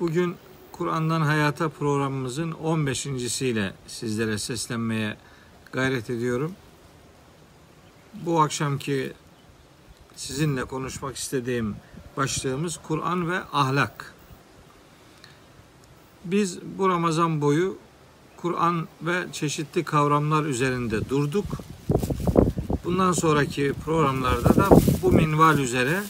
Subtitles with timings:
[0.00, 0.36] Bugün
[0.72, 5.16] Kur'an'dan Hayata programımızın 15.siyle sizlere seslenmeye
[5.72, 6.52] gayret ediyorum.
[8.14, 9.12] Bu akşamki
[10.16, 11.76] sizinle konuşmak istediğim
[12.16, 14.14] başlığımız Kur'an ve ahlak.
[16.24, 17.76] Biz bu Ramazan boyu
[18.36, 21.46] Kur'an ve çeşitli kavramlar üzerinde durduk.
[22.84, 24.68] Bundan sonraki programlarda da
[25.02, 26.02] bu minval üzere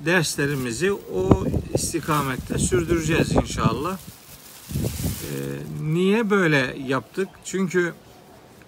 [0.00, 1.44] derslerimizi o
[1.74, 3.98] istikamette sürdüreceğiz inşallah.
[3.98, 5.36] Ee,
[5.82, 7.28] niye böyle yaptık?
[7.44, 7.94] Çünkü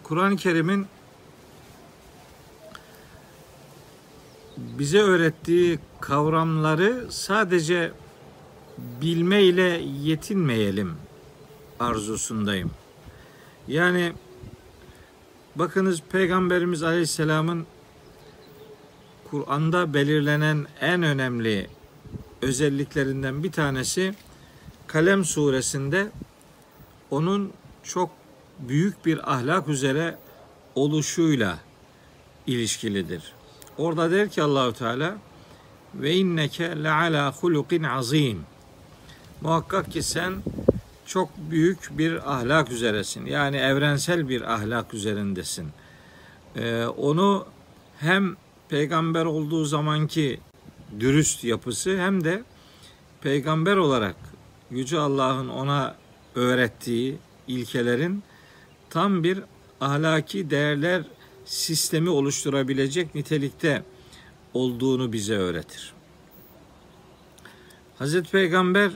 [0.03, 0.87] Kur'an-ı Kerim'in
[4.57, 7.93] bize öğrettiği kavramları sadece
[8.79, 10.95] bilme ile yetinmeyelim
[11.81, 12.71] arzusundayım.
[13.69, 14.13] Yani
[15.57, 17.67] bakınız Peygamberimiz Aleyhisselam'ın
[19.31, 21.76] Kur'an'da belirlenen en önemli
[22.47, 24.15] özelliklerinden bir tanesi
[24.87, 26.09] Kalem suresinde
[27.11, 27.53] onun
[27.83, 28.11] çok
[28.59, 30.17] büyük bir ahlak üzere
[30.75, 31.59] oluşuyla
[32.47, 33.33] ilişkilidir.
[33.79, 35.17] Orada der ki Allahu Teala
[35.95, 38.41] ve inneke le ala hulukin azim.
[39.41, 40.33] Muhakkak ki sen
[41.07, 43.27] çok büyük bir ahlak üzeresin.
[43.27, 45.69] Yani evrensel bir ahlak üzerindesin.
[46.57, 47.47] Ee, onu
[47.99, 48.37] hem
[48.69, 50.41] peygamber olduğu zamanki
[51.01, 52.43] dürüst yapısı hem de
[53.21, 54.17] peygamber olarak
[54.71, 55.97] Yüce Allah'ın ona
[56.35, 58.23] öğrettiği ilkelerin
[58.91, 59.43] tam bir
[59.81, 61.03] ahlaki değerler
[61.45, 63.83] sistemi oluşturabilecek nitelikte
[64.55, 65.93] olduğunu bize öğretir.
[67.99, 68.91] Hazreti Peygamber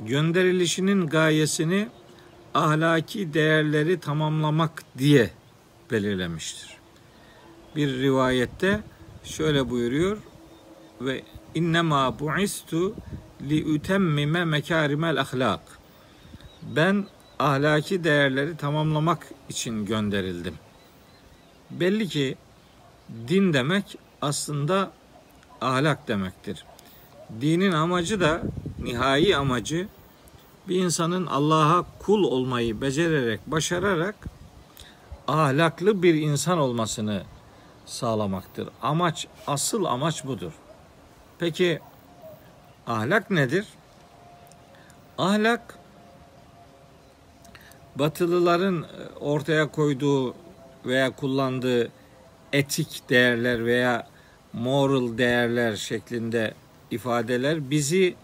[0.00, 1.88] gönderilişinin gayesini
[2.54, 5.30] ahlaki değerleri tamamlamak diye
[5.90, 6.76] belirlemiştir
[7.76, 8.80] bir rivayette
[9.26, 10.16] şöyle buyuruyor
[11.00, 11.22] ve
[11.54, 12.94] innema bu'istu
[13.48, 15.60] li utemmime mekarimel ahlak.
[16.76, 17.06] Ben
[17.38, 20.54] ahlaki değerleri tamamlamak için gönderildim.
[21.70, 22.36] Belli ki
[23.28, 24.90] din demek aslında
[25.60, 26.64] ahlak demektir.
[27.40, 28.42] Dinin amacı da
[28.78, 29.88] nihai amacı
[30.68, 34.14] bir insanın Allah'a kul olmayı becererek, başararak
[35.28, 37.22] ahlaklı bir insan olmasını
[37.86, 38.68] sağlamaktır.
[38.82, 40.52] Amaç, asıl amaç budur.
[41.38, 41.80] Peki
[42.86, 43.66] ahlak nedir?
[45.18, 45.78] Ahlak
[47.96, 48.86] Batılıların
[49.20, 50.34] ortaya koyduğu
[50.86, 51.92] veya kullandığı
[52.52, 54.08] etik değerler veya
[54.52, 56.54] moral değerler şeklinde
[56.90, 58.14] ifadeler bizi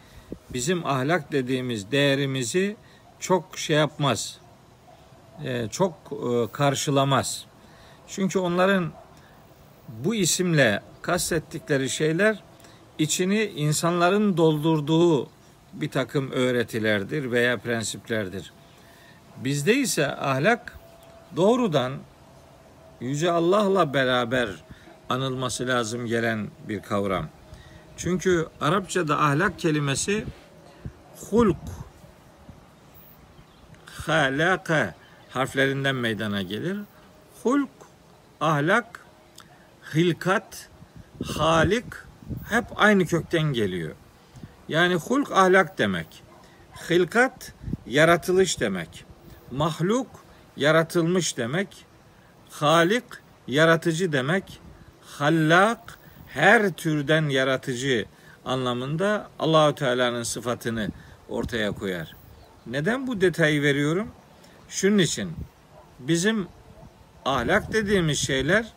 [0.53, 2.77] bizim ahlak dediğimiz değerimizi
[3.21, 4.39] çok şey yapmaz.
[5.44, 7.44] E, çok e, karşılamaz.
[8.06, 8.93] Çünkü onların
[9.88, 12.43] bu isimle kastettikleri şeyler
[12.98, 15.28] içini insanların doldurduğu
[15.72, 18.53] bir takım öğretilerdir veya prensiplerdir.
[19.37, 20.78] Bizde ise ahlak
[21.37, 21.93] doğrudan
[23.00, 24.48] Yüce Allah'la beraber
[25.09, 27.28] anılması lazım gelen bir kavram.
[27.97, 30.25] Çünkü Arapçada ahlak kelimesi
[31.31, 31.56] hulk,
[33.87, 34.94] halaka
[35.31, 36.78] harflerinden meydana gelir.
[37.43, 37.70] Hulk,
[38.41, 39.02] ahlak,
[39.95, 40.69] hilkat,
[41.25, 41.85] halik
[42.51, 43.95] hep aynı kökten geliyor.
[44.69, 46.23] Yani hulk ahlak demek.
[46.91, 47.53] Hilkat
[47.87, 49.05] yaratılış demek.
[49.51, 50.07] Mahluk
[50.57, 51.87] yaratılmış demek.
[52.51, 53.05] Halik
[53.47, 54.61] yaratıcı demek.
[55.01, 58.07] Hallak her türden yaratıcı
[58.45, 60.89] anlamında Allahü Teala'nın sıfatını
[61.29, 62.17] ortaya koyar.
[62.67, 64.09] Neden bu detayı veriyorum?
[64.69, 65.33] Şunun için
[65.99, 66.47] bizim
[67.25, 68.73] ahlak dediğimiz şeyler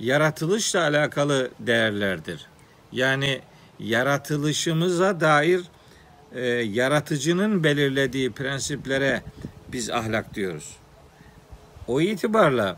[0.00, 2.46] yaratılışla alakalı değerlerdir.
[2.92, 3.40] Yani
[3.78, 5.62] yaratılışımıza dair
[6.34, 9.22] e, yaratıcının belirlediği prensiplere
[9.68, 10.76] biz ahlak diyoruz.
[11.88, 12.76] O itibarla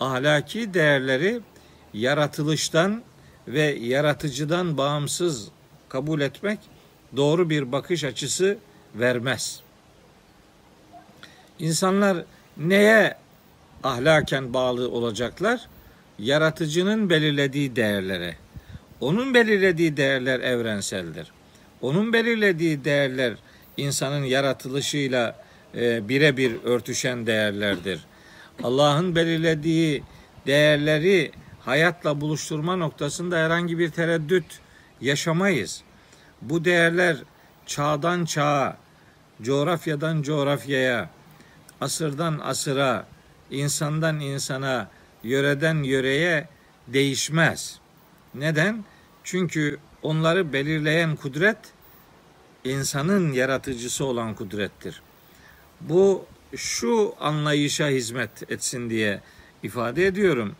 [0.00, 1.40] ahlaki değerleri
[1.94, 3.02] yaratılıştan
[3.48, 5.48] ve yaratıcıdan bağımsız
[5.88, 6.58] kabul etmek
[7.16, 8.58] doğru bir bakış açısı
[8.94, 9.60] vermez.
[11.58, 12.24] İnsanlar
[12.56, 13.16] neye
[13.82, 15.68] ahlaken bağlı olacaklar?
[16.18, 18.36] Yaratıcının belirlediği değerlere.
[19.00, 21.32] Onun belirlediği değerler evrenseldir.
[21.80, 23.34] Onun belirlediği değerler
[23.76, 25.44] insanın yaratılışıyla
[25.74, 28.04] e, birebir örtüşen değerlerdir.
[28.62, 30.02] Allah'ın belirlediği
[30.46, 34.44] değerleri hayatla buluşturma noktasında herhangi bir tereddüt
[35.00, 35.82] yaşamayız.
[36.42, 37.16] Bu değerler
[37.66, 38.76] çağdan çağa,
[39.42, 41.10] coğrafyadan coğrafyaya,
[41.80, 43.06] asırdan asıra,
[43.50, 44.88] insandan insana,
[45.24, 46.48] yöreden yöreye
[46.88, 47.78] değişmez.
[48.34, 48.84] Neden?
[49.24, 51.58] Çünkü onları belirleyen kudret
[52.64, 55.02] insanın yaratıcısı olan kudrettir.
[55.80, 56.26] Bu
[56.56, 59.20] şu anlayışa hizmet etsin diye
[59.62, 60.56] ifade ediyorum.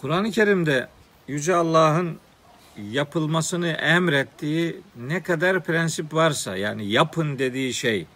[0.00, 0.88] Kur'an-ı Kerim'de
[1.28, 2.18] Yüce Allah'ın
[2.90, 8.06] yapılmasını emrettiği ne kadar prensip varsa yani yapın dediği şey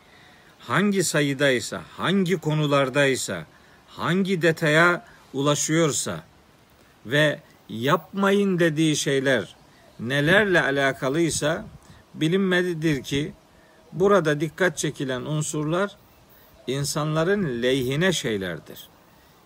[0.68, 3.44] hangi sayıdaysa, hangi konulardaysa,
[3.88, 6.24] hangi detaya ulaşıyorsa
[7.06, 9.56] ve yapmayın dediği şeyler
[10.00, 11.64] nelerle alakalıysa
[12.14, 13.32] bilinmelidir ki
[13.92, 15.96] burada dikkat çekilen unsurlar
[16.66, 18.88] insanların lehine şeylerdir.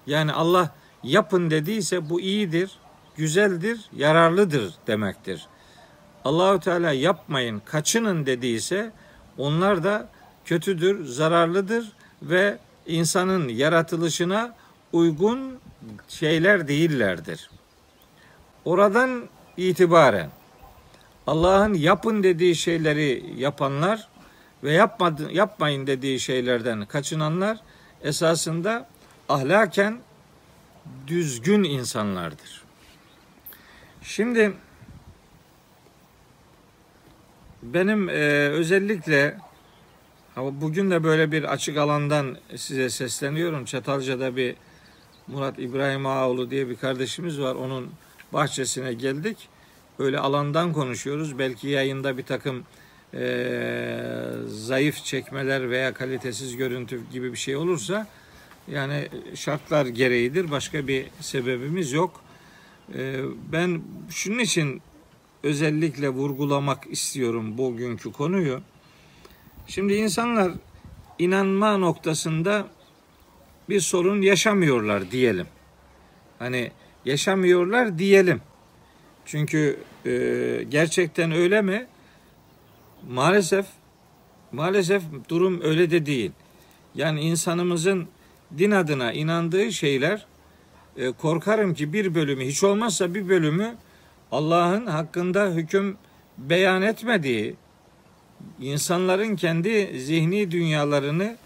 [0.06, 2.70] Yani Allah yapın dediyse bu iyidir,
[3.16, 5.46] güzeldir, yararlıdır demektir.
[6.24, 8.92] Allahu Teala yapmayın, kaçının dediyse
[9.38, 10.08] onlar da
[10.46, 14.54] kötüdür, zararlıdır ve insanın yaratılışına
[14.92, 15.58] uygun
[16.08, 17.50] şeyler değillerdir.
[18.64, 20.30] Oradan itibaren
[21.26, 24.08] Allah'ın yapın dediği şeyleri yapanlar
[24.64, 27.58] ve yapmadı, yapmayın dediği şeylerden kaçınanlar
[28.02, 28.88] esasında
[29.28, 29.98] ahlaken
[31.06, 32.64] düzgün insanlardır.
[34.02, 34.52] Şimdi
[37.62, 38.12] benim e,
[38.48, 39.38] özellikle
[40.36, 43.64] bugün de böyle bir açık alandan size sesleniyorum.
[43.64, 44.56] Çatalca'da bir
[45.26, 47.54] Murat İbrahim Ağoğlu diye bir kardeşimiz var.
[47.54, 47.90] Onun
[48.32, 49.48] bahçesine geldik.
[49.98, 51.38] Öyle alandan konuşuyoruz.
[51.38, 52.64] Belki yayında bir takım
[53.14, 53.98] e,
[54.46, 58.06] zayıf çekmeler veya kalitesiz görüntü gibi bir şey olursa
[58.68, 60.50] yani şartlar gereğidir.
[60.50, 62.20] Başka bir sebebimiz yok.
[62.94, 63.20] E,
[63.52, 64.82] ben şunun için
[65.42, 68.60] özellikle vurgulamak istiyorum bugünkü konuyu.
[69.66, 70.52] Şimdi insanlar
[71.18, 72.66] inanma noktasında
[73.68, 75.46] bir sorun yaşamıyorlar diyelim.
[76.38, 76.70] Hani
[77.04, 78.40] yaşamıyorlar diyelim.
[79.24, 80.10] Çünkü e,
[80.68, 81.86] gerçekten öyle mi?
[83.08, 83.66] Maalesef
[84.52, 86.32] maalesef durum öyle de değil.
[86.94, 88.08] Yani insanımızın
[88.58, 90.26] din adına inandığı şeyler
[90.96, 93.76] e, korkarım ki bir bölümü hiç olmazsa bir bölümü
[94.32, 95.96] Allah'ın hakkında hüküm
[96.38, 97.54] beyan etmediği,
[98.60, 101.36] insanların kendi zihni dünyalarını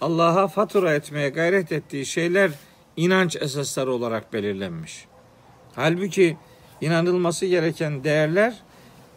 [0.00, 2.50] Allah'a fatura etmeye gayret ettiği şeyler
[2.96, 5.04] inanç esasları olarak belirlenmiş.
[5.74, 6.36] Halbuki
[6.80, 8.54] inanılması gereken değerler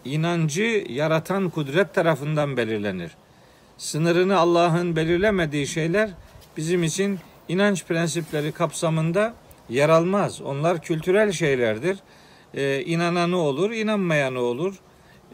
[0.06, 3.12] inancı yaratan kudret tarafından belirlenir.
[3.77, 6.09] Sınırını Allah'ın belirlemediği şeyler
[6.57, 9.33] bizim için inanç prensipleri kapsamında
[9.69, 10.41] yer almaz.
[10.41, 11.97] Onlar kültürel şeylerdir.
[12.53, 14.75] Ee, inananı olur, inanmayanı olur,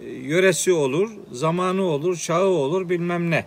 [0.03, 3.45] yöresi olur, zamanı olur, çağı olur, bilmem ne.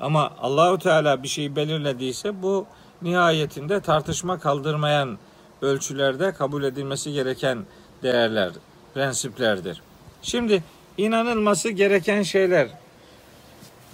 [0.00, 2.66] Ama Allahu Teala bir şeyi belirlediyse bu
[3.02, 5.18] nihayetinde tartışma kaldırmayan
[5.62, 7.58] ölçülerde kabul edilmesi gereken
[8.02, 8.52] değerler,
[8.94, 9.82] prensiplerdir.
[10.22, 10.62] Şimdi
[10.98, 12.68] inanılması gereken şeyler.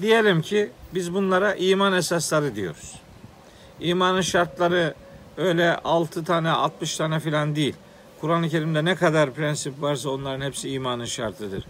[0.03, 2.95] Diyelim ki biz bunlara iman esasları diyoruz.
[3.81, 4.95] İmanın şartları
[5.37, 7.75] öyle 6 tane 60 tane filan değil.
[8.21, 11.65] Kur'an-ı Kerim'de ne kadar prensip varsa onların hepsi imanın şartıdır.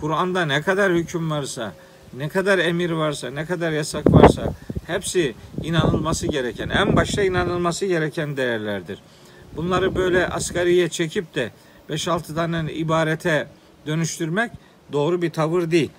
[0.00, 1.72] Kur'an'da ne kadar hüküm varsa,
[2.16, 4.52] ne kadar emir varsa, ne kadar yasak varsa
[4.86, 8.98] hepsi inanılması gereken, en başta inanılması gereken değerlerdir.
[9.56, 11.50] Bunları böyle asgariye çekip de
[11.90, 13.48] 5-6 tane ibarete
[13.86, 14.50] dönüştürmek
[14.92, 15.90] doğru bir tavır değil.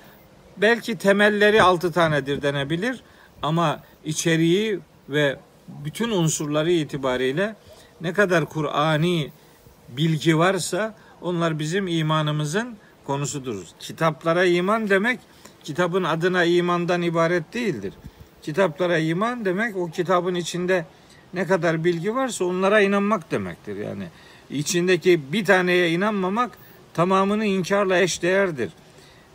[0.57, 3.01] Belki temelleri 6 tanedir denebilir
[3.41, 7.55] ama içeriği ve bütün unsurları itibariyle
[8.01, 9.31] ne kadar Kur'ani
[9.89, 12.77] bilgi varsa onlar bizim imanımızın
[13.07, 13.65] konusudur.
[13.79, 15.19] Kitaplara iman demek
[15.63, 17.93] kitabın adına imandan ibaret değildir.
[18.41, 20.85] Kitaplara iman demek o kitabın içinde
[21.33, 23.75] ne kadar bilgi varsa onlara inanmak demektir.
[23.75, 24.07] Yani
[24.49, 26.57] içindeki bir taneye inanmamak
[26.93, 28.69] tamamını inkarla eşdeğerdir.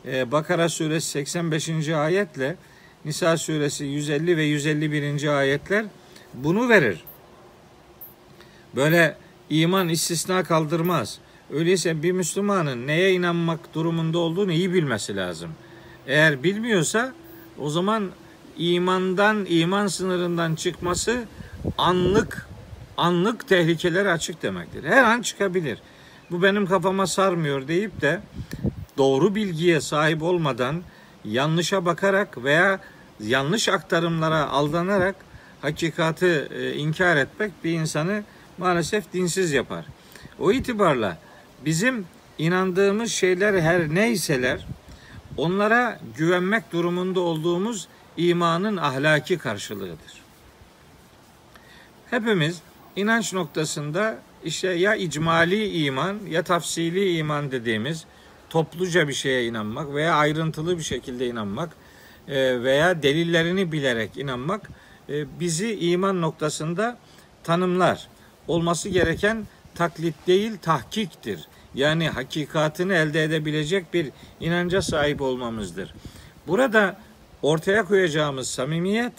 [0.07, 1.89] Ee, Bakara suresi 85.
[1.89, 2.57] ayetle
[3.05, 5.39] Nisa suresi 150 ve 151.
[5.39, 5.85] ayetler
[6.35, 7.05] bunu verir.
[8.77, 9.17] Böyle
[9.51, 11.19] iman istisna kaldırmaz.
[11.53, 15.51] Öyleyse bir Müslümanın neye inanmak durumunda olduğunu iyi bilmesi lazım.
[16.07, 17.13] Eğer bilmiyorsa
[17.59, 18.11] o zaman
[18.57, 21.25] imandan, iman sınırından çıkması
[21.79, 22.47] anlık
[22.97, 24.85] anlık tehlikeler açık demektir.
[24.85, 25.79] Her an çıkabilir.
[26.31, 28.21] Bu benim kafama sarmıyor deyip de
[28.99, 30.83] doğru bilgiye sahip olmadan
[31.25, 32.81] yanlışa bakarak veya
[33.21, 35.15] yanlış aktarımlara aldanarak
[35.61, 38.23] hakikati e, inkar etmek bir insanı
[38.59, 39.87] maalesef dinsiz yapar.
[40.39, 41.19] O itibarla
[41.65, 42.07] bizim
[42.39, 44.67] inandığımız şeyler her neyseler
[45.37, 50.23] onlara güvenmek durumunda olduğumuz imanın ahlaki karşılığıdır.
[52.11, 52.63] Hepimiz
[52.97, 58.05] inanç noktasında işte ya icmali iman ya tafsili iman dediğimiz
[58.51, 61.71] topluca bir şeye inanmak veya ayrıntılı bir şekilde inanmak
[62.29, 64.71] e, veya delillerini bilerek inanmak
[65.09, 66.99] e, bizi iman noktasında
[67.45, 68.09] tanımlar.
[68.49, 71.49] Olması gereken taklit değil tahkiktir.
[71.75, 74.11] Yani hakikatini elde edebilecek bir
[74.41, 75.95] inanca sahip olmamızdır.
[76.47, 76.97] Burada
[77.43, 79.13] ortaya koyacağımız samimiyet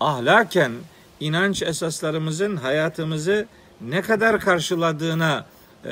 [0.00, 0.72] ahlaken
[1.20, 3.46] inanç esaslarımızın hayatımızı
[3.80, 5.46] ne kadar karşıladığına
[5.84, 5.90] e,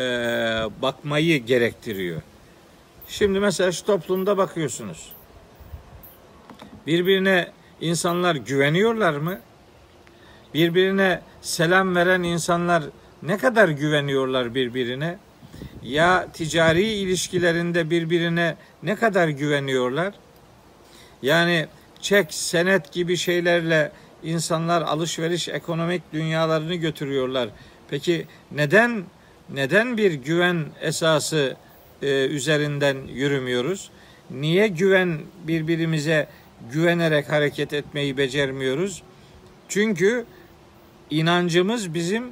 [0.83, 2.23] bakmayı gerektiriyor.
[3.09, 5.13] Şimdi mesela şu toplumda bakıyorsunuz.
[6.87, 9.39] Birbirine insanlar güveniyorlar mı?
[10.55, 12.83] Birbirine selam veren insanlar
[13.25, 15.19] ne kadar güveniyorlar birbirine?
[15.83, 20.15] Ya ticari ilişkilerinde birbirine ne kadar güveniyorlar?
[21.23, 21.67] Yani
[22.01, 27.49] çek, senet gibi şeylerle insanlar alışveriş ekonomik dünyalarını götürüyorlar.
[27.91, 29.05] Peki neden
[29.51, 31.57] neden bir güven esası
[32.03, 33.91] e, üzerinden yürümüyoruz?
[34.31, 36.27] Niye güven birbirimize
[36.73, 39.03] güvenerek hareket etmeyi becermiyoruz?
[39.69, 40.25] Çünkü
[41.11, 42.25] inancımız bizim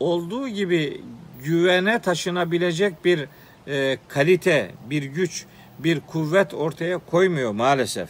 [0.00, 1.00] olduğu gibi
[1.44, 3.28] güvene taşınabilecek bir
[3.68, 5.44] e, kalite, bir güç,
[5.78, 8.08] bir kuvvet ortaya koymuyor maalesef.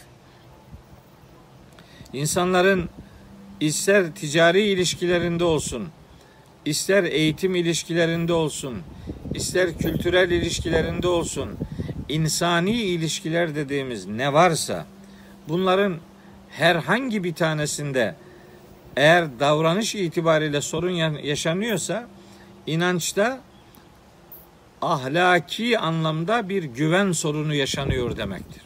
[2.12, 2.88] İnsanların
[3.60, 5.88] ister ticari ilişkilerinde olsun,
[6.64, 8.78] ister eğitim ilişkilerinde olsun,
[9.34, 11.50] ister kültürel ilişkilerinde olsun,
[12.08, 14.86] insani ilişkiler dediğimiz ne varsa
[15.48, 15.96] bunların
[16.50, 18.14] herhangi bir tanesinde
[18.96, 20.90] eğer davranış itibariyle sorun
[21.22, 22.06] yaşanıyorsa
[22.66, 23.40] inançta
[24.82, 28.62] ahlaki anlamda bir güven sorunu yaşanıyor demektir.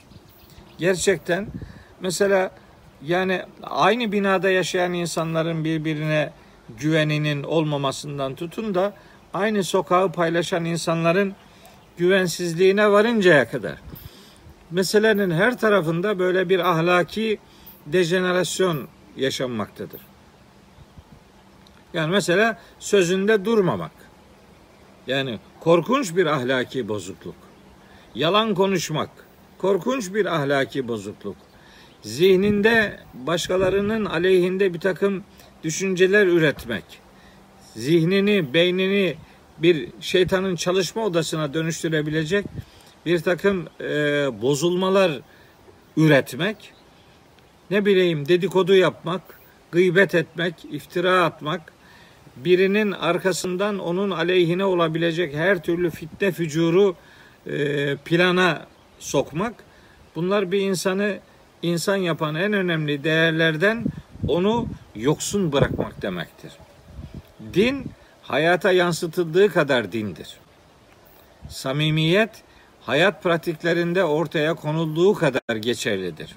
[0.79, 1.47] Gerçekten
[2.01, 2.51] mesela
[3.03, 6.33] yani aynı binada yaşayan insanların birbirine
[6.79, 8.95] güveninin olmamasından tutun da
[9.35, 11.35] aynı sokağı paylaşan insanların
[11.97, 13.77] güvensizliğine varıncaya kadar
[14.71, 17.39] meselenin her tarafında böyle bir ahlaki
[17.87, 20.16] dejenerasyon yaşanmaktadır.
[21.97, 23.91] Yani mesela sözünde durmamak.
[25.07, 27.35] Yani korkunç bir ahlaki bozukluk.
[28.15, 29.11] Yalan konuşmak
[29.59, 31.37] korkunç bir ahlaki bozukluk.
[32.03, 35.25] Zihninde başkalarının aleyhinde bir takım
[35.65, 36.85] düşünceler üretmek.
[37.77, 39.17] Zihnini, beynini
[39.59, 42.47] bir şeytanın çalışma odasına dönüştürebilecek
[43.07, 43.87] bir takım e,
[44.43, 45.13] bozulmalar
[45.97, 46.73] üretmek.
[47.71, 49.23] Ne bileyim dedikodu yapmak,
[49.73, 51.76] gıybet etmek, iftira atmak,
[52.37, 56.97] birinin arkasından onun aleyhine olabilecek her türlü fitne fücuru
[57.47, 58.67] e, plana
[58.99, 59.55] sokmak.
[60.15, 61.19] Bunlar bir insanı
[61.63, 63.85] insan yapan en önemli değerlerden
[64.29, 66.53] onu yoksun bırakmak demektir.
[67.55, 67.85] Din
[68.23, 70.37] hayata yansıtıldığı kadar dindir.
[71.49, 72.31] Samimiyet
[72.83, 76.37] hayat pratiklerinde ortaya konulduğu kadar geçerlidir.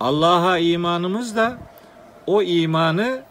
[0.00, 1.58] Allah'a imanımız da
[2.26, 3.22] o imanı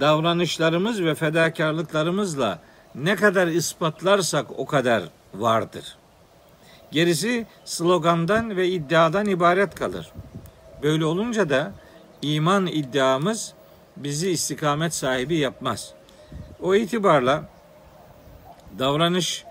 [0.00, 2.58] davranışlarımız ve fedakarlıklarımızla
[2.94, 5.02] ne kadar ispatlarsak o kadar
[5.34, 5.96] vardır.
[6.92, 10.12] Gerisi slogandan ve iddiadan ibaret kalır.
[10.82, 11.72] Böyle olunca da
[12.22, 13.54] iman iddiamız
[13.96, 15.92] bizi istikamet sahibi yapmaz.
[16.60, 17.44] O itibarla
[18.78, 19.44] davranış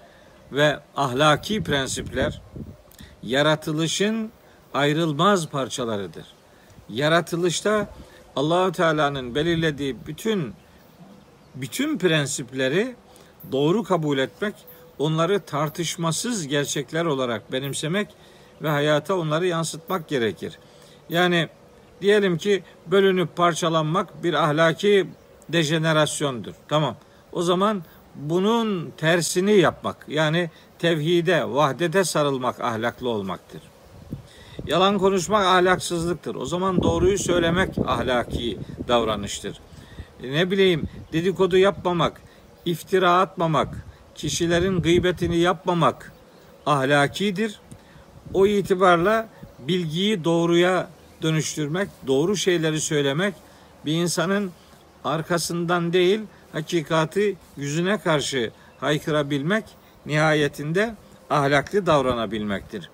[0.52, 2.42] ve ahlaki prensipler
[3.24, 4.32] yaratılışın
[4.74, 6.26] ayrılmaz parçalarıdır.
[6.90, 7.88] Yaratılışta
[8.36, 10.54] Allahu Teala'nın belirlediği bütün
[11.56, 12.96] bütün prensipleri
[13.52, 14.56] doğru kabul etmek,
[15.00, 18.08] onları tartışmasız gerçekler olarak benimsemek
[18.62, 20.60] ve hayata onları yansıtmak gerekir.
[21.10, 21.50] Yani
[22.02, 25.08] diyelim ki bölünüp parçalanmak bir ahlaki
[25.50, 26.54] dejenerasyondur.
[26.68, 26.96] Tamam.
[27.32, 27.84] O zaman
[28.16, 33.62] bunun tersini yapmak yani tevhide, vahdete sarılmak ahlaklı olmaktır.
[34.68, 36.36] Yalan konuşmak ahlaksızlıktır.
[36.36, 39.60] O zaman doğruyu söylemek ahlaki davranıştır.
[40.24, 42.22] E ne bileyim dedikodu yapmamak,
[42.66, 43.86] iftira atmamak,
[44.16, 46.14] kişilerin gıybetini yapmamak
[46.66, 47.60] ahlakidir.
[48.34, 50.90] O itibarla bilgiyi doğruya
[51.22, 53.34] dönüştürmek, doğru şeyleri söylemek
[53.86, 54.52] bir insanın
[55.04, 56.20] arkasından değil,
[56.52, 59.66] hakikati yüzüne karşı haykırabilmek
[60.06, 60.96] nihayetinde
[61.30, 62.90] ahlaklı davranabilmektir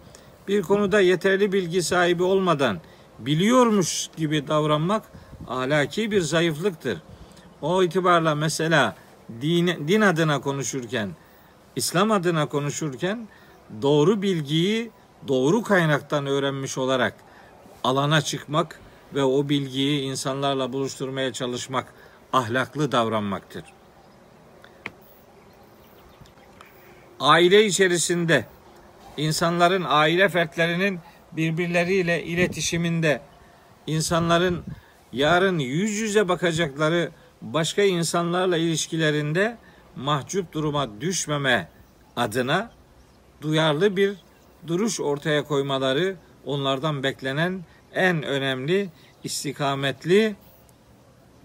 [0.48, 2.80] bir konuda yeterli bilgi sahibi olmadan
[3.20, 5.04] biliyormuş gibi davranmak
[5.48, 7.02] ahlaki bir zayıflıktır.
[7.62, 8.96] O itibarla mesela
[9.42, 11.10] din, din adına konuşurken,
[11.76, 13.28] İslam adına konuşurken
[13.82, 14.92] doğru bilgiyi
[15.28, 17.16] doğru kaynaktan öğrenmiş olarak
[17.84, 18.80] alana çıkmak
[19.14, 21.94] ve o bilgiyi insanlarla buluşturmaya çalışmak
[22.34, 23.64] ahlaklı davranmaktır.
[27.20, 28.46] Aile içerisinde
[29.18, 31.00] insanların aile fertlerinin
[31.32, 33.22] birbirleriyle iletişiminde
[33.88, 34.64] insanların
[35.14, 39.58] yarın yüz yüze bakacakları başka insanlarla ilişkilerinde
[39.96, 41.70] mahcup duruma düşmeme
[42.16, 42.72] adına
[43.42, 44.14] duyarlı bir
[44.68, 47.62] duruş ortaya koymaları onlardan beklenen
[47.94, 48.90] en önemli
[49.24, 50.36] istikametli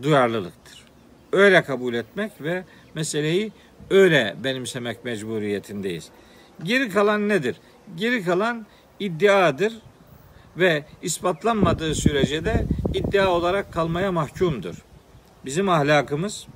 [0.03, 0.85] duyarlılıktır.
[1.33, 3.53] Öyle kabul etmek ve meseleyi
[3.91, 6.09] öyle benimsemek mecburiyetindeyiz.
[6.65, 7.57] Geri kalan nedir?
[7.97, 8.67] Geri kalan
[9.01, 9.73] iddiadır
[10.57, 14.75] ve ispatlanmadığı sürece de iddia olarak kalmaya mahkumdur.
[15.45, 16.47] Bizim ahlakımız,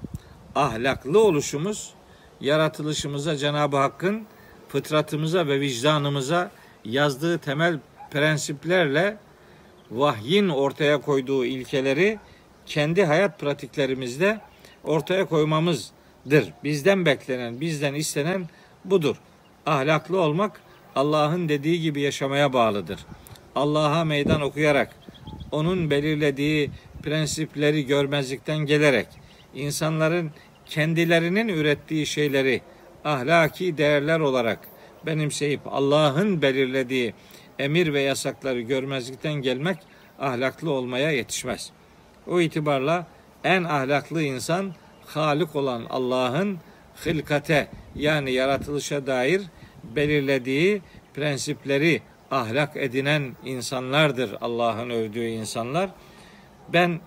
[0.54, 1.94] ahlaklı oluşumuz,
[2.40, 4.26] yaratılışımıza Cenab-ı Hakk'ın
[4.68, 6.50] fıtratımıza ve vicdanımıza
[6.84, 7.78] yazdığı temel
[8.10, 9.16] prensiplerle
[9.90, 12.18] vahyin ortaya koyduğu ilkeleri
[12.66, 14.40] kendi hayat pratiklerimizde
[14.84, 16.52] ortaya koymamızdır.
[16.64, 18.48] Bizden beklenen, bizden istenen
[18.84, 19.16] budur.
[19.66, 20.60] Ahlaklı olmak
[20.94, 23.00] Allah'ın dediği gibi yaşamaya bağlıdır.
[23.54, 24.96] Allah'a meydan okuyarak,
[25.52, 26.70] onun belirlediği
[27.02, 29.06] prensipleri görmezlikten gelerek,
[29.54, 30.30] insanların
[30.66, 32.60] kendilerinin ürettiği şeyleri
[33.04, 34.58] ahlaki değerler olarak
[35.06, 37.14] benimseyip Allah'ın belirlediği
[37.58, 39.78] emir ve yasakları görmezlikten gelmek
[40.18, 41.70] ahlaklı olmaya yetişmez.
[42.26, 43.06] O itibarla
[43.44, 44.74] en ahlaklı insan
[45.06, 46.58] Halik olan Allah'ın
[46.96, 49.42] hılkate yani yaratılışa dair
[49.96, 50.82] belirlediği
[51.14, 55.90] prensipleri ahlak edinen insanlardır Allah'ın övdüğü insanlar.
[56.72, 57.00] Ben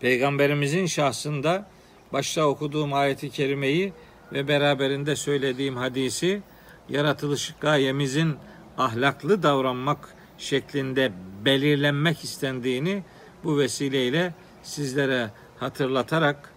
[0.00, 1.66] Peygamberimizin şahsında
[2.12, 3.92] başta okuduğum ayeti kerimeyi
[4.32, 6.42] ve beraberinde söylediğim hadisi
[6.88, 8.36] yaratılış gayemizin
[8.78, 11.12] ahlaklı davranmak şeklinde
[11.44, 13.02] belirlenmek istendiğini
[13.44, 16.52] bu vesileyle sizlere hatırlatarak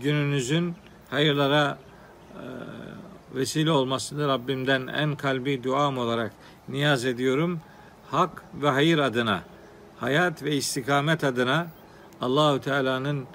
[0.00, 0.74] gününüzün
[1.12, 1.78] hayırlara
[2.34, 2.44] e,
[3.34, 6.32] vesile olmasını Rabbimden en kalbi duam olarak
[6.68, 7.60] niyaz ediyorum.
[8.10, 9.42] Hak ve hayır adına,
[9.98, 11.66] hayat ve istikamet adına
[12.20, 13.26] Allahü Teala'nın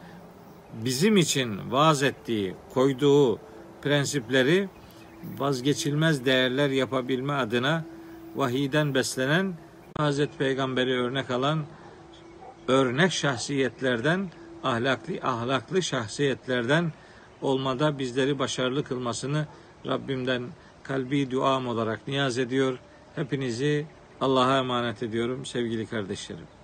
[0.86, 3.40] bizim için vaaz ettiği, koyduğu
[3.82, 4.70] prensipleri
[5.38, 7.86] vazgeçilmez değerler yapabilme adına
[8.36, 9.54] vahiyden beslenen
[9.98, 11.66] Hazreti Peygamber'i örnek alan
[12.68, 14.30] örnek şahsiyetlerden
[14.64, 16.92] ahlaklı ahlaklı şahsiyetlerden
[17.42, 19.48] olmada bizleri başarılı kılmasını
[19.86, 20.44] Rabbimden
[20.84, 22.80] kalbi duam olarak niyaz ediyor.
[23.16, 23.86] Hepinizi
[24.22, 26.57] Allah'a emanet ediyorum sevgili kardeşlerim.